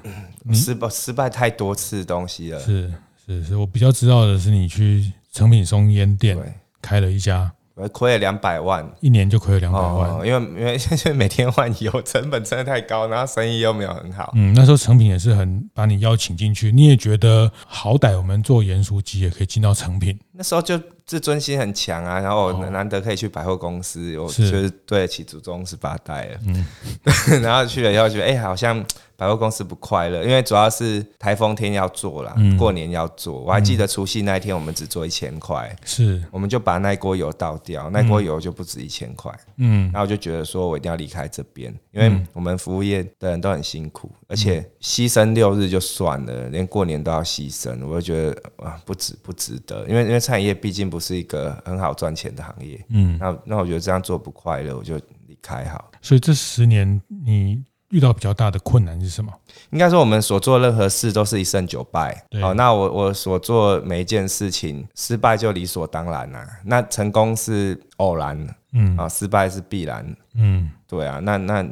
[0.53, 2.93] 失败失败太多次的东西了，是
[3.27, 6.37] 是是，我比较知道的是你去成品松烟店
[6.83, 7.51] 开了一家。
[7.75, 14.31] 我亏了两百万，一年就亏了两百万，哦，因为因为 现在每天换油，成本真的太高，然后生意又没有很好。
[14.37, 20.17] 嗯，那时候成品也是很把你邀请进去，你也觉得好歹我们做盐酥鸡也可以进到成品。
[20.43, 20.77] 那时候就
[21.07, 26.41] 自尊心很强啊，然后难得可以去百货公司，我就是对得起祖宗十八代了。
[26.49, 26.67] 嗯，
[27.41, 28.85] 然后去了以后觉得，哎，好像。
[29.15, 33.41] 百货公司不快乐，因为主要是台风天要做啦，嗯、过年要做。
[33.41, 39.33] 我还记得除夕那一天，我们只做一千块，是，我们就把那锅油倒掉，那锅油就不止一千块。
[39.59, 52.83] 嗯，然后我就觉得说我一定要离开这边，因为我们服务业的人都很辛苦，而且牺牲六日就算了，连过年都要牺牲，我就觉得啊，不值不值得，因为因为餐饮业毕竟不是一个很好赚钱的行业。
[52.89, 55.91] 嗯，那那我觉得这样做不快乐，我就离开好。
[56.01, 57.63] 所以这十年你。
[57.93, 59.31] 遇到比较大的困难是什么？
[59.69, 62.25] 应该说，我们所做任何事都是一胜九败。
[62.41, 66.49] 好，那我我所做每一件事情，失败就理所当然啦。
[66.65, 71.19] 那成功是偶然，嗯，啊，失败是必然，嗯，对啊。
[71.19, 71.63] 那那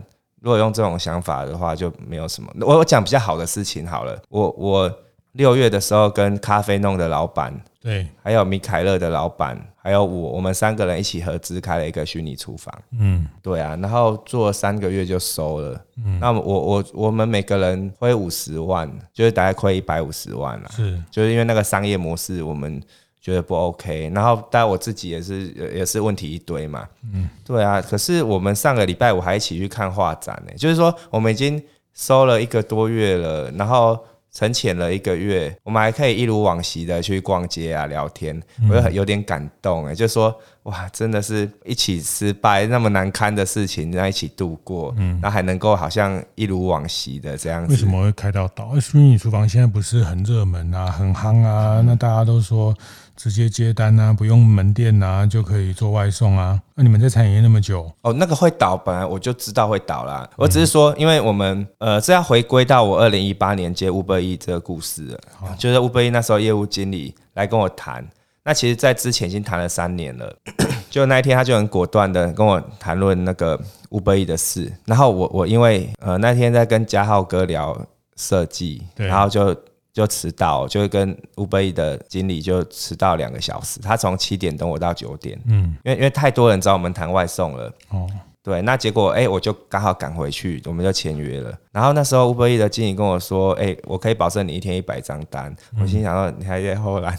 [0.43, 2.53] 如果用这种想法的话，就没有什么。
[2.61, 4.21] 我我讲比较好的事情好了。
[4.29, 4.95] 我我
[5.33, 7.59] 六月的时候跟咖啡弄的老板。
[7.83, 12.75] 对，还有米凯勒的老板，还有我，我们三个人一起合资开了一个虚拟厨房。
[12.99, 15.83] 嗯，对啊，然后做了三个月就收了。
[15.97, 20.69] 嗯，那我我我们每个人亏五十万，就是大概亏一百五十万了。
[20.77, 22.83] 是，就是因为那个商业模式我们
[23.19, 26.87] 觉得不 OK，然后但我自己也是也是问题一堆嘛。
[27.15, 31.63] 嗯，对啊，可是我们上个礼拜五还一起去看画展呢，就是说我们已经
[31.95, 33.99] 收了一个多月了，然后。
[34.33, 47.73] 沉潜了一个月，我们还可以一如往昔的去逛街啊、聊天，我就有点感动哎，就说哇，真的是一起失败那么难堪的事情，在一起度过，嗯，然后还能够好像一如往昔的这样子。
[47.73, 48.79] 为什么会开到岛？
[48.79, 52.75] 虚拟厨房现在不是很热门啊，很夯啊，那大家都说。
[53.23, 56.59] 直接接单啊，不用门店啊，就可以做外送啊。
[56.75, 60.27] 那你们在餐饮业那么久，哦，那个会倒，本来我就知道会倒啦。
[60.37, 65.21] 我只是说，因为我们呃，这要回归到我二零一八年接 Uber Eats 这个故事了。
[65.59, 68.03] 就是 Uber Eats 那时候业务经理来跟我谈，
[68.43, 70.35] 那其实在之前已经谈了三年了。
[70.89, 73.55] 就那一天，他就很果断的跟我谈论那个
[73.91, 74.73] Uber Eats 的事。
[74.87, 77.79] 然后我我因为呃那天在跟嘉浩哥聊
[78.17, 79.55] 设计，然后就。
[79.93, 83.81] 就迟到，就跟 Uber 的经理就迟到两个小时。
[83.81, 88.09] 他从七点等我到九点，嗯，因为因为太多人找我们谈外送了，哦，
[88.43, 91.53] 对，那结果哎、欸，我就刚好赶回去，我们就签约了。
[91.73, 95.55] 然后那时候 Uber Eats 的经理跟我说，哎、欸，我可以保证你一天一百张单。
[95.75, 97.19] 嗯、我心想说，你还在后来。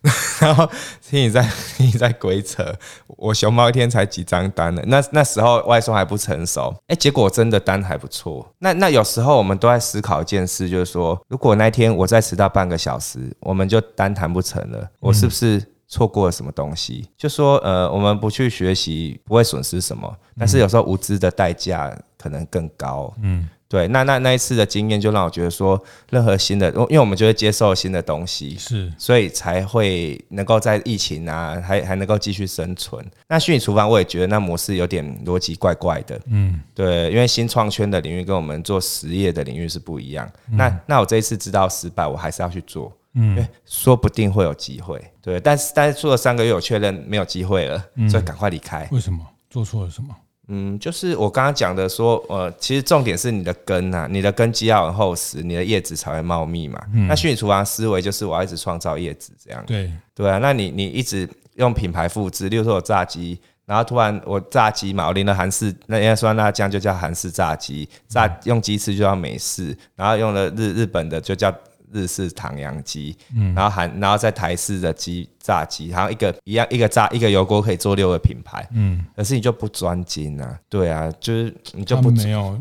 [0.40, 0.68] 然后
[1.02, 1.42] 听你在
[1.76, 2.64] 听你在鬼扯，
[3.06, 4.82] 我熊猫一天才几张单呢？
[4.86, 8.46] 那那时候外送还不成熟，哎，结果真的单还不错。
[8.58, 17.08] 那那有时候我们都在思考一件事，就是说，如果那天我再迟到半个小时，我们就单谈不成了，我是不是错过了什么东西？
[17.16, 23.12] 就说呃，我们不去学习不会损失什么，但是有时候无知的代价可能更高。
[23.22, 23.48] 嗯。
[23.70, 33.04] 对，那那那一次的经验就让我觉得说，任何新的，因为我们就会接受新的东西，是，所以才会能够在疫情啊，还还能够继续生存。
[33.28, 40.26] 那虚拟厨房我也觉得那模式有点逻辑怪怪的，嗯，对，因为新创圈的领域跟我们做实业的领域是不一样。
[40.50, 48.88] 嗯、那那我这一次知道失败，我还是要去做，嗯，说不定会有机会，对，但是但是做了三个月，我确认没有机会了，所以赶快离开。
[48.92, 49.26] 为什么？
[49.50, 50.14] 做错了什么？
[50.50, 56.80] 嗯，就是我刚刚讲的说，呃，其实重点是你的根呐，你的根基要很厚实，你的叶子才会茂密嘛。
[56.94, 59.62] 嗯、那虚拟厨房思维就是我要一直创造叶子这样。
[59.66, 71.54] 对对啊，那你你一直用品牌复制，例如说我炸鸡，然后突然我炸鸡嘛，我淋了韩式那应该说辣酱就叫韩式炸鸡，炸用鸡翅就叫美式，然后用了日日本的就叫
[71.92, 82.60] 日式唐扬鸡，嗯，然后韩然后在台式的鸡炸鸡，然后一个一样一个炸一个油锅可以做六个品牌，嗯，可是你就不专精啊，对啊，就是你就不没有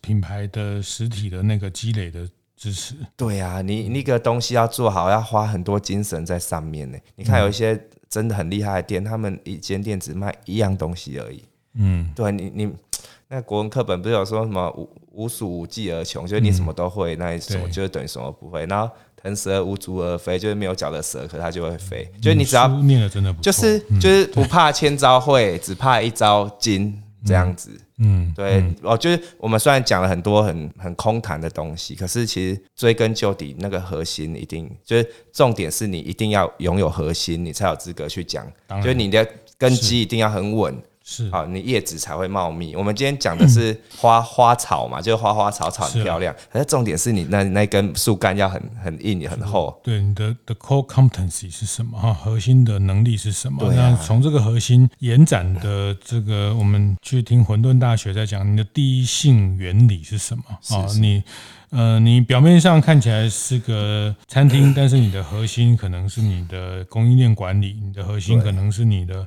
[0.00, 7.80] 品牌的实体的那个积累的支持，对啊，你那个东西要做好要花很多精神在上面呢，你看有一些。
[8.08, 11.42] 真的很厉害的店，他们一间店只卖一样东西而已。
[11.74, 12.72] 嗯，对你你
[13.28, 18.66] 那国文课本不是有说什么无无鼠无技而穷，就是你什么都会，那什么就是等于什么不会。
[18.66, 22.06] 然后腾蛇无足而飞，就是没有脚的蛇，可它就会飞。
[22.20, 27.70] 就是你只要念的真的不，就是就是不怕千招会，只怕一招精这样子。
[27.98, 38.46] 嗯，对哦，就是我们虽然讲了很多很很空谈的东西，可是其实追根究底，那个核心一定就是重点是你一定要拥有核心，你才有资格去讲。
[38.82, 39.26] 就是你的
[39.56, 40.76] 根基一定要很稳。
[41.08, 42.74] 是好，你叶子才会茂密。
[42.74, 46.34] 我们今天讲的是花花草嘛，就是花花草草很漂亮。
[46.52, 49.80] 可是重点是你那那根树干要很很硬很厚。
[49.84, 51.96] 对，你的的 core competency 是什么？
[51.96, 53.72] 哈，核心的能力是什么？
[53.72, 60.42] 那从这个核心延展的这个，我们去听混沌大学在讲你的第一性原理是什么？
[60.76, 61.22] 啊，你
[61.70, 69.24] 呃，你表面上看起来是个餐厅，但是你的核心可能是你的供应链管理，你的核心可能是你的。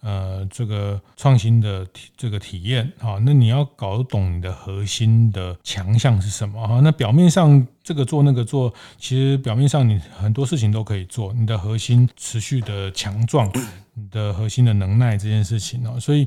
[0.00, 6.80] 呃，这个创新的体这个体验，哈，那你要搞懂你的核心的强项是什么哈？
[6.82, 13.50] 那表面上这个做那个做，其实表面上你很多事情都可以做，你的核心持续的强壮。
[13.92, 16.26] 你的核心的能耐这件事情哦，所以，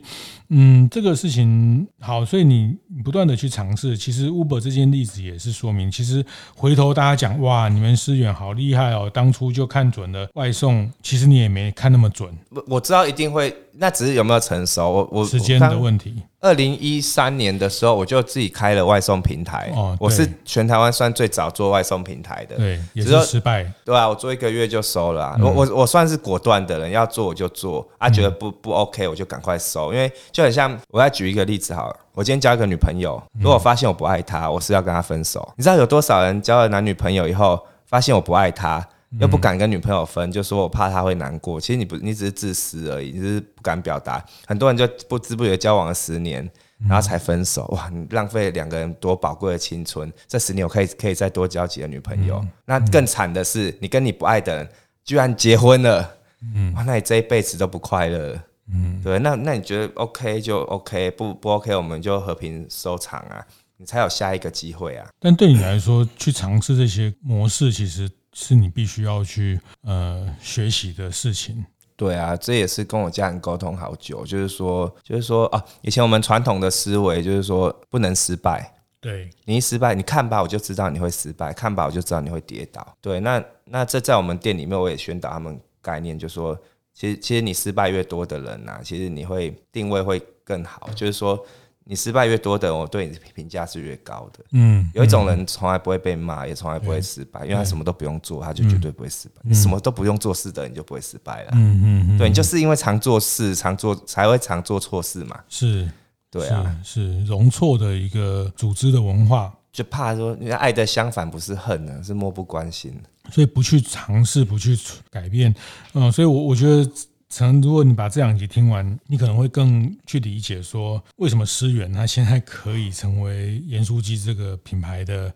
[0.49, 3.97] 嗯，这个事情好，所以你不断的去尝试。
[3.97, 6.23] 其实 Uber 这件例子也是说明，其实
[6.55, 12.37] 回头大家讲哇，你们思远好厉害哦，当初就看准了外送，其实你也没看那么准。
[12.49, 16.15] 我我知道一定会，那只是有没有成熟，我我时间的问题。
[16.39, 19.71] 二零一三年的时候，我就自己开了外送平台。
[19.75, 22.55] 哦，我是全台湾算最早做外送平台的。
[22.57, 23.65] 对，也是失败。
[23.85, 25.35] 对啊，我做一个月就收了。
[25.41, 27.87] 我我我算是果断的人，要做我就做。
[27.97, 29.93] 啊，觉得不不 OK，我就赶快收。
[29.93, 31.95] 因为就很像，我再举一个例子好了。
[32.13, 35.51] 我今天交一个女朋友，如果我发现我不爱她，我是要跟她分手。
[35.55, 38.85] 你知道有多少人交了男女朋友以后，发现我不爱她，
[39.19, 41.59] 又不敢跟女朋友分，就说我怕她会难过。
[41.59, 44.23] 其实你不，你只是自私而已，你只是不敢表达。
[44.45, 46.49] 很多人就不知不觉交往了十年。
[46.85, 47.87] 然后才分手，哇！
[47.87, 52.45] 你浪费两个人多宝贵的青春，这十年我可以可以再多交几个女朋友。
[52.65, 54.69] 那更惨的是，你跟你不爱的人
[55.05, 56.83] 居然结婚了，嗯，哇！
[56.83, 58.37] 那你这一辈子都不快乐，
[58.69, 59.17] 嗯，对。
[59.19, 63.39] 那那你觉得 OK 就 OK，不不 OK 我们就和平收场啊，
[63.77, 65.07] 你才有下一个机会啊。
[65.21, 71.65] 但对你来说，去尝试这些模式，其实是你必须要去呃学习的事情。
[71.95, 78.73] 对啊，这也是跟我家人沟通好久，就是说，就是说啊，以前我们传统的思维就是说不能失败。
[78.99, 82.97] 对，你一失败，你看吧，我就知道你会失败；看吧，我就知道你会跌倒。
[82.99, 86.57] 对，那那这在我们店里面，我也宣导他们概念，就是说，
[86.93, 91.45] 其实其实你失败越多的人呐，其实你会定位会更好，就是说。
[91.85, 94.39] 你失败越多的，我对你的评价是越高的。
[94.51, 99.41] 嗯，有一种人从来不会被骂，也从来不会失败，因为他什么都不用做，他就绝对不会失败。
[99.43, 101.49] 你什么都不用做事的，你就不会失败了。
[101.53, 105.37] 嗯嗯嗯，对，你就是因为常做事，常做才会常做错事嘛。
[105.49, 105.89] 是，
[106.31, 112.97] 对啊，是容错的一个组织的文化，就怕说，你爱的相反不是恨呢，是漠不关心。
[113.29, 114.77] 所以不去尝试，不去
[115.09, 115.53] 改变，
[115.93, 116.89] 嗯，所以我我觉得。
[117.33, 125.33] 曾，如果你把这两集听完，你可能会更去理解说，为什么思远它现在可以成为盐酥鸡这个品牌的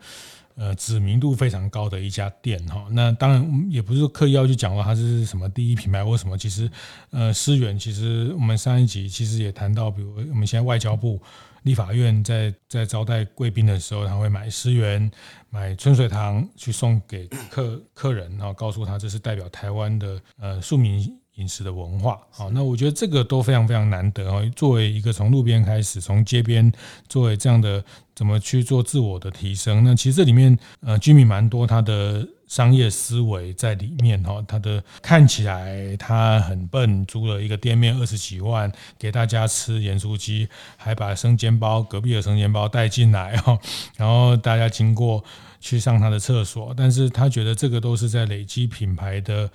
[0.54, 2.86] 呃知名度非常高的一家店哈。
[2.92, 6.70] 那当然也不是刻意要去讲说它是什么第一品牌或什么，其实
[7.10, 11.20] 呃思远其实我们上一集其实也谈到，比如我们现在外交部
[11.64, 15.10] 立法院在在招待贵宾的时候，他会买思源
[15.50, 21.20] 买春水堂去送给客客人，然后告诉他这是代表台湾的呃庶民。
[21.38, 24.44] 饮食的文化，好，那我觉得这个都非常非常难得哦。
[24.56, 26.72] 作为一个从路边开始，从街边
[27.08, 27.84] 作为这样的
[28.16, 34.44] 怎么去做自我的提升，那其实这里面呃居民蛮多他的商业思维在里面哈。
[34.48, 43.60] 他的看起来他很笨，租了一个店面二十几万给大家吃盐酥鸡，还把生煎包隔壁的生煎包带进来哈，
[43.96, 45.24] 然后大家经过
[45.60, 49.48] 去上他的厕所，但是他觉得这个都是在累积品牌的。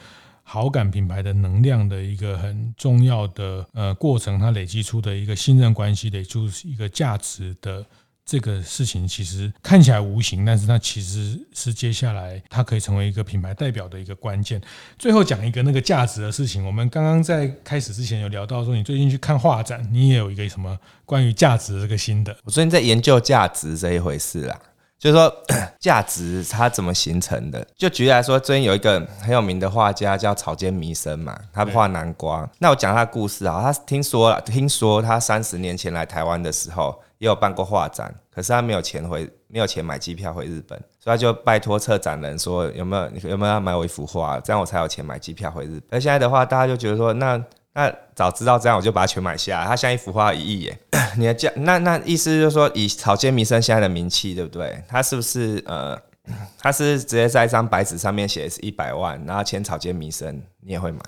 [0.42, 7.84] 好感品牌的能量的一个很重要的呃过程，它累积出的一个信任关系，累积出一个价值的
[8.24, 14.60] 这个事情其实看起来无形，但是它其实是接下来它可以成为一个品牌代表的一个关键。
[14.98, 22.36] 最后讲一个那个价值的事情，我们刚刚在开始之前有聊到说，你最近去看画展，你也有一个什么关于价值的这个心得？
[22.44, 24.60] 我最近在研究价值这一回事啦。
[25.02, 25.36] 就是说，
[25.80, 27.66] 价值它怎么形成的？
[27.76, 32.48] 就举例来说，最近有一个很有名的画家叫草间弥生嘛，他画南瓜。
[32.60, 45.98] 那我讲他的故事啊，他听说了，听说他三十年前来台湾的时候，也有办过画展，可是他没有钱回，没有钱买机票回日本，所以他就拜托策展人说，有没有有没有要买我一幅画，这样我才有钱买机票回日本。
[45.98, 47.44] 而现在的话，大家就觉得说，那。
[47.74, 49.66] 那早知道这样，我就把它全买下来。
[49.66, 50.78] 它像一幅画一亿耶，
[51.16, 54.82] 你的价那那意思就是说，以草间弥生现在的名气，对不对？
[54.86, 55.98] 他是不是呃，
[56.58, 61.00] 他是直接在一张白纸上面写是一百万，然后签草间弥生，你也会买？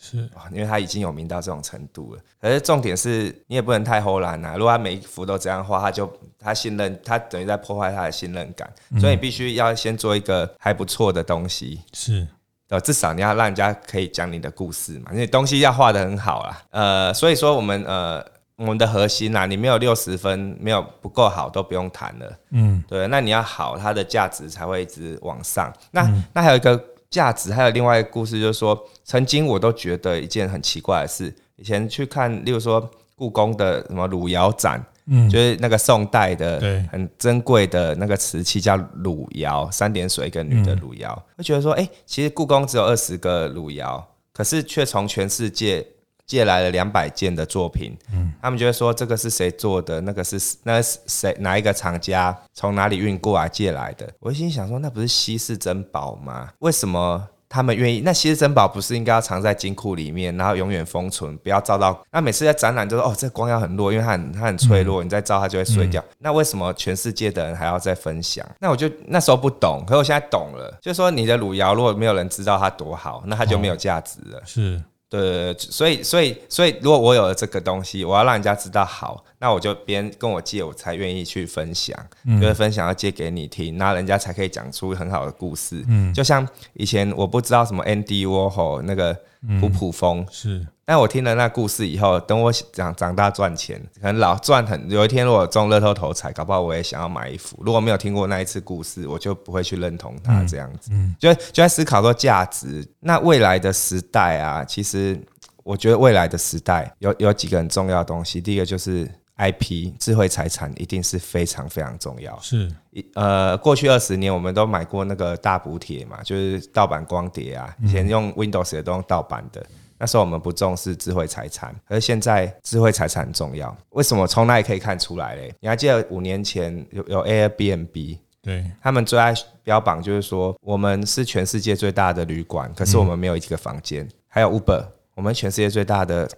[0.00, 2.20] 是，因为他已经有名到这种程度了。
[2.40, 4.54] 可是重点是你也不能太偷懒呐！
[4.56, 8.68] 如果他每一幅都这样画，他就他信任他等于在破坏他的信任感，
[9.00, 11.82] 所以你必须要先做一个还不错的东西。
[11.92, 12.26] 是。
[12.72, 16.62] 呃，至少你要让人家可以讲你的故事嘛，因为东西要画的很好啦。
[16.70, 18.24] 呃，所以说我们呃
[18.56, 22.32] 我们的核心啊，你没有六十分，没有不够好都不用谈了。
[22.50, 25.70] 嗯，对，那你要好，它的价值才会一直往上。
[25.90, 34.82] 那、嗯、那还有一个价值，还有另外一个故事，就是说，曾经我都觉得一件很奇怪的事，以前去看，例如说故宫的什么汝窑展。
[35.06, 45.86] 嗯，就是那个宋代的很珍贵的那个瓷器叫汝窑，三点水一个女的汝窑，会觉得说，哎，其实故宫只有二十个汝窑，可是却从全世界
[46.24, 47.96] 借来了两百件的作品。
[48.12, 50.00] 嗯，他们觉得说这个是谁做的？
[50.02, 51.36] 那个是那是谁？
[51.40, 54.08] 哪一个厂家从哪里运过来借来的？
[54.20, 56.50] 我心想说，那不是稀世珍宝吗？
[56.60, 57.28] 为什么？
[57.52, 62.02] 他们愿意，那稀世珍宝不是应该要藏在金库里面，然后永远封存，不要照到？
[62.10, 66.00] 那每次在展览就说哦，这光要很弱，因为它很它很脆弱，嗯、你再照它就会碎掉。
[66.00, 68.46] 嗯、那为什么全世界的人还要再分享？
[68.58, 74.38] 那我就那时候不懂，可是我现在懂了，就是说你的汝窑如果没有人知道它多好，那它就没有价值了。
[74.38, 74.82] 哦、是。
[75.12, 81.94] 对，所以所以所以，如果我有了这个东西，我要让人家知道好，那我就别人跟我借，我才愿意去分享，
[82.24, 85.84] 嗯、就是分享要借给你听，那人家才可以讲出很好的故事。
[85.86, 89.14] 嗯，就像以前我不知道什么 Andy Warhol 那个。
[89.60, 94.90] 普普风、嗯、是，但我听了那故事以后，等我长长大赚钱，可能老赚很。
[94.90, 97.58] 有一天如果中乐透头彩，搞不好我也想要买一幅。
[97.64, 100.90] 如果没有听过那一次故事，我就不会去认同它这样子。
[100.92, 102.86] 嗯，嗯就就在思考说价值。
[103.00, 105.18] 那未来的时代啊，其实
[105.64, 108.38] 我觉得未来的时代有有几个很重要的东西。
[108.38, 112.38] 第一个就是 IP 智慧财产，一定是非常非常重要。
[112.42, 112.70] 是，
[113.14, 117.74] 呃，过去二十年我们都买过那个大补贴嘛，就是盗版光碟啊。
[117.82, 119.64] 以前用 Windows 的都用盗版的，
[120.02, 123.72] 那时候我们不重视智慧财产，而现在智慧财产很重要。
[123.90, 124.26] 为什么？
[124.26, 125.54] 从那里可以看出来嘞？
[125.60, 129.32] 你还记得五年前有有 Airbnb，对，他们最爱
[129.62, 134.08] 标榜就是说我们是全世界最大的旅馆，可是我们没有一个房间。
[134.26, 134.84] 还有 Uber，
[135.14, 136.28] 我们全世界最大的。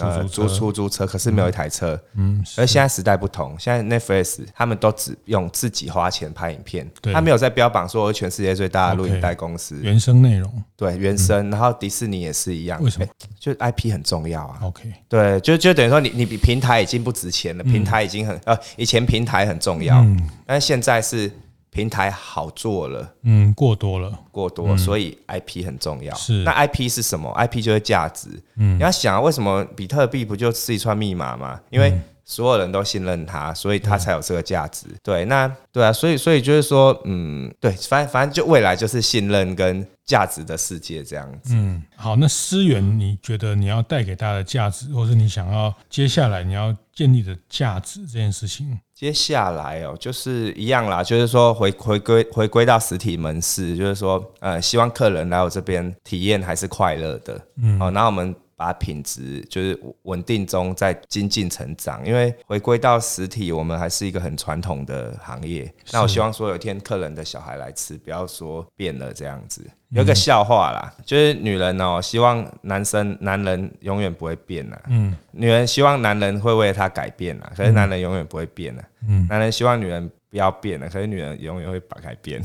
[0.00, 1.98] 呃，租出租车，可是没有一台车。
[2.14, 9.78] 嗯，而现在时代不同，现在 Netflix 他们都只用自己花钱拍影片，他没有在标榜说全世界最大的录影带公司。
[9.82, 12.82] 原生内容，对原生，然后迪士尼也是一样。
[12.82, 13.06] 为什么？
[13.38, 14.58] 就 IP 很重要啊。
[14.62, 20.04] OK，对，就就等于说你你比平台已经不值钱了，平台已经很呃，以前平台很重要，
[20.44, 21.30] 但是现在是。
[21.74, 26.14] 平台好做了，嗯，过多了，过多，嗯、所以 IP 很重要。
[26.14, 28.28] 是，那 IP 是什么？IP 就是价值。
[28.54, 31.60] 嗯，你要想，为什么比特币不就是一串密码吗？
[31.70, 31.92] 因为
[32.24, 34.86] 所有人都信任他，所以他才有这个价值。
[34.88, 41.54] 嗯、对，那对啊，所以所以就是说，嗯，对，反正反正就未来就是信任跟价值的世界这样子。
[41.54, 48.78] 嗯，好，那思源，你觉得你要带给大家的价值，或是你想要接下来你要建立的价值这件事情？
[48.94, 58.34] 接下来哦，就是一样啦，就是说回回归回归到实体门市，就是说，呃，希望客人来我这边体验还是快乐的，嗯，好，那我们。
[58.56, 65.72] 把品质就是稳定中在精进成长，因为回归到实体，我们还是一个很传统的行业。
[65.92, 69.64] 那我希望说有一天客人的小孩来吃，不要说变了这样子。
[69.90, 74.80] 有个笑话啦，就是女人哦，希望男生男人永远不会变啦。
[74.88, 78.82] 嗯，女人希望男人会为她改变啦，可是男人永远不会变了。
[79.06, 82.42] 嗯，男人希望女人不要变了，可是女人永远会把改变。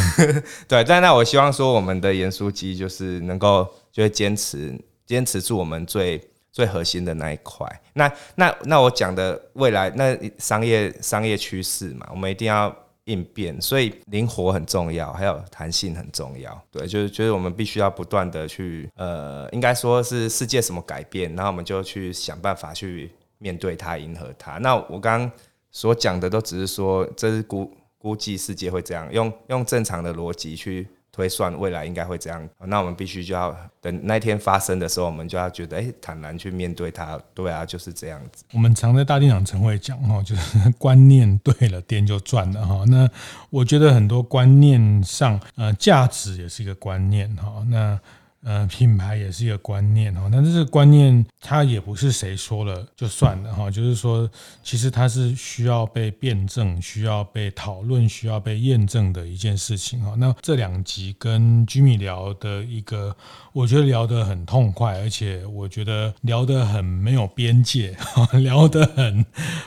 [0.68, 4.78] 对，但那我希望说我们的盐酥鸡就是能够就会坚持。
[5.06, 7.66] 坚持住我们最最核心的那一块。
[7.94, 12.74] 那那那我讲的未来那商业商业趋势嘛，我们一定要
[13.04, 16.62] 应变，所以灵活很重要，还有弹性很重要。
[16.70, 24.58] 对，就是就是我们必须要不断的去呃，应该说是世界什么改变，然后我们就去想办法去面对它，迎合它。
[24.58, 25.32] 那我刚刚
[25.70, 30.86] 所讲的都只是说这是估估计世界会这样，用用正常的逻辑去。
[31.12, 37.20] 推算未来应该会这样，那我们必须就要等那天发生的时候，我们就要觉得，哎、坦然去面对它。
[37.34, 38.44] 对啊，就是这样子。
[38.54, 42.82] 我们常在大店长晨会讲哈， 就是观念对了，店就赚了哈。
[42.88, 43.06] 那
[43.50, 47.62] 我觉得很多观念上，呃，价值也是一个观念哈。
[47.68, 48.00] 那
[48.44, 54.28] 呃，品牌也是一个观念哈，但是这个观念它也不是谁说了就算了哈，就是说，
[54.64, 60.14] 其实它是需要被辩证、需要被讨论、需要被验证的一件事情哈。
[60.16, 63.16] 那这两集跟 Jimmy 聊的一个，
[63.52, 67.96] 我觉得聊得很痛快，而且我觉得聊得很没有边界，
[68.42, 69.24] 聊得很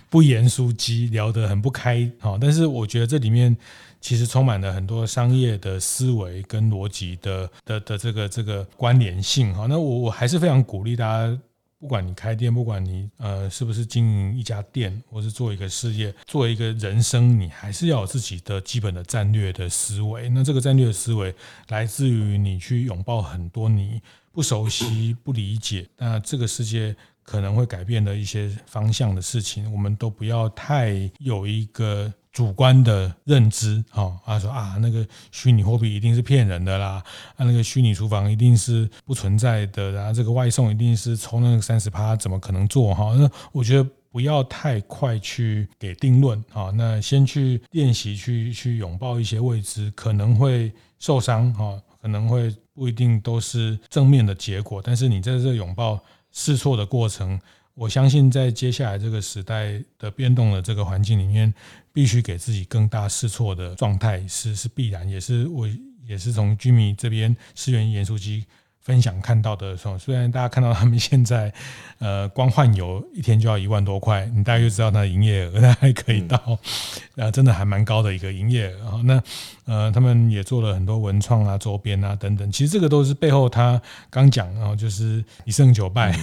[0.10, 2.38] 不严肃机，聊得很不开哈。
[2.42, 3.56] 但是我觉得这里面。
[4.06, 9.66] 其实充满了很多商业的思维跟逻辑的的的这个这个关联性哈。
[9.68, 11.40] 那我我还是非常鼓励大家，
[11.80, 20.30] 不管你开店，不管你呃是不是经营一家店，或是做一个事业，做一个人生，你还是要有自己的基本的战略的思维。
[20.30, 21.34] 那这个战略的思维
[21.70, 24.00] 来自于你去拥抱很多你
[24.32, 26.96] 不熟悉、不理解，那这个世界
[27.26, 32.14] 可能会改变的一些方向的事情，我们都不要太有一个。
[32.36, 37.02] 主观的认知，哈，他说啊，那个虚拟货币一定是骗人的啦，
[37.38, 43.16] 啊，那个虚拟厨房一定是不存在的，然后这个外送一定是抽那个三十趴，怎么可能做哈？
[43.18, 50.70] 那我觉得不要太快去给定论，哈，那先去练习，去去拥抱一些未知，可能会
[51.00, 55.98] 受伤，哈，可能会不一定都是正面的结果，但是你在这拥抱
[56.36, 57.40] 试错的过程。
[57.74, 61.54] 我相信，在接下来这个时代的变动的这个环境里面，
[61.92, 65.68] 必须给自己更大试错的状态是是必然，也是我
[66.06, 68.46] 也是从居民这边思源盐酥鸡
[68.86, 71.52] 分享看到的时候，虽然大家看到他们现在，
[71.98, 76.40] 呃，光换油一天就要一万多块，你大概就知道它的营业额，它还可以到，
[77.16, 78.78] 呃，真的还蛮高的一个营业额。
[78.78, 79.24] 然后那
[79.66, 83.82] 呃，他们也做了很多文创啊、周边啊等等，其实这个都是背后他
[84.12, 86.16] 刚讲，然后就是一胜九败。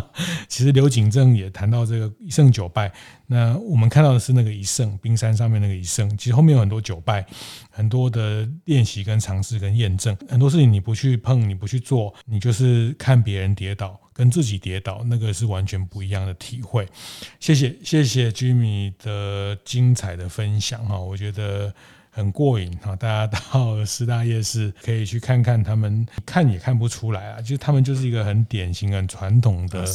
[0.46, 2.92] 其实刘景正也谈到这个一胜九败。
[3.32, 7.24] 那我们看到的是那个一胜，冰山上面那个一胜，其实后面有很多九败，
[7.70, 16.86] 很多的练习跟尝试跟验证，很多事情你不去碰，你不去做，你就是看别人跌倒，跟自己跌倒，那个是完全不一样的体会。
[17.38, 21.72] 谢谢谢谢 Jimmy 的精彩的分享哈，我觉得
[22.10, 29.86] 很过瘾哈，大家到师大夜市可以去看看他们，看也看不出来啊，就他们就是一个很典型、很传统的。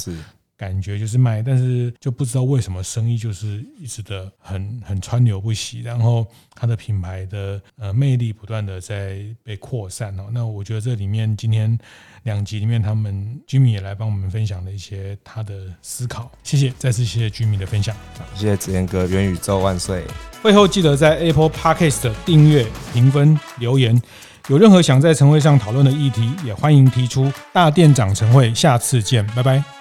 [0.58, 10.28] 感觉就是卖，但是就不知道为什么生意就是一直的很很川流不息，然后它的品牌的呃魅力不断的在被扩散哦。
[10.32, 11.78] 那我觉得这里面今天
[12.24, 17.96] 两集里面，他们 Jimmy 也来帮我们分享了一些他的思考，谢谢，再次谢谢 Jimmy 的分享，
[18.34, 20.04] 谢谢子言哥，元宇宙万岁！
[20.42, 24.02] 会后记得在 Apple Podcast 订阅、评分、留言，
[24.48, 27.32] 有任何想在晨会上讨论的议题，也欢迎提出。
[27.52, 29.75] 大店长晨会，下次见，拜拜。